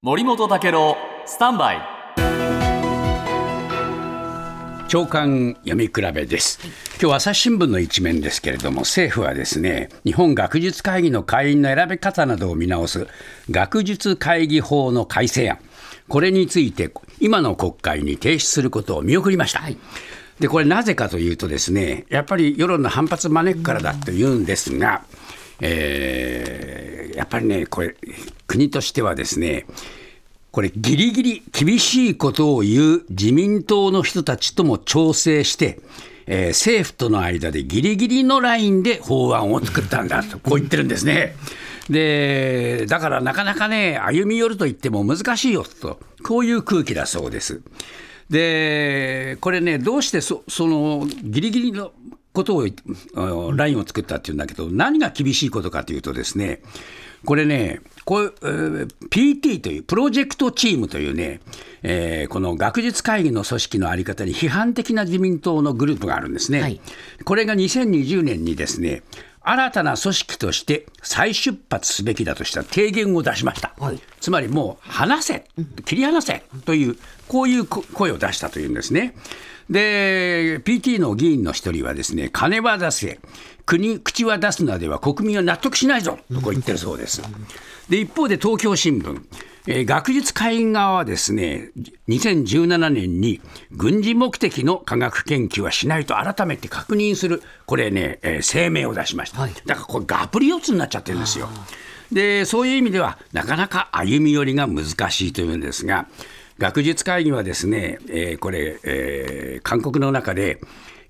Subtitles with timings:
[0.00, 0.96] 森本武郎
[1.26, 1.80] スタンバイ。
[4.86, 6.60] 長官読み比べです。
[7.02, 13.08] 今日朝日新聞の一面ですけれども政府はですね日本学術会議の会員の選び方などを見直す
[13.50, 15.58] 学術会議法の改正案。
[16.06, 19.76] これについて今の国会に提出することを見送りました、はい。
[20.38, 25.02] でこれなぜかというとですねやっぱり世論の反発招くからだというんですが、
[25.60, 27.96] えー、やっぱりねこれ
[28.46, 29.66] 国としてはですね
[30.50, 35.78] これ、ぎりぎり厳しいことを言う自民党の人たちとも調整して、
[36.26, 41.36] えー、政府との間でぎりぎりのラインで法案を作ったんだと、 こう言ってるんですね。
[41.90, 47.60] で、だからなかなかね、歩み寄ると言っても難しいよと、こういう空気だそうです。
[48.30, 51.92] で、これね、どうしてそそのぎりぎりの
[52.38, 56.62] ことを、ラインを作ったっていうんだけど、何が厳しいことかというとですね、
[57.24, 58.34] これね、こう
[59.10, 61.40] PT という、プロジェクトチームというね、
[61.82, 66.60] えー、この学術会議の組織の在り方に批判的な自民党のグループがあるんですね。
[66.60, 66.80] はい、
[67.24, 69.02] これが2020年にですね、
[69.50, 75.44] 新たな組織として再出発すべきだとした提言を出しました、はい、つまりもう話せ、
[75.86, 76.96] 切り離せという、
[77.28, 79.14] こういう声を出したというんですね。
[79.70, 83.20] で、PT の議員の一人はですね、金は出せ、
[83.64, 87.22] 国、口は出すなでは国民は納得しないぞとこう言ってるそうです。
[87.88, 89.18] で、一方で東京新聞、
[89.70, 91.70] えー、学術会員側はですね、
[92.08, 99.42] 2017年に軍事目的の科学研究はしないと改めて確認する、これね、えー、声明を出しました。
[99.42, 101.50] はい、だからこれ、ガプリ四つになっちゃってるんですよ。
[102.10, 106.06] で、そういう意味では、なかなか歩み寄りが難しいというんですが、
[106.56, 110.62] 学術会議はですね、えー、これ、えー、韓国の中で、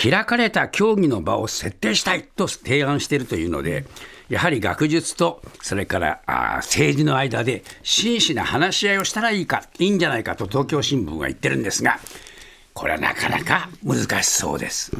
[0.00, 3.84] 開かれた協議の場を設定したいと提案しているというので、
[4.28, 11.98] やはり学術とそれからあ政治の間で真摯な話し合いをしたらいいか、いいんじゃないかと東京新聞は言ってるんですが、
[12.72, 14.92] これはなかなか難しそうです。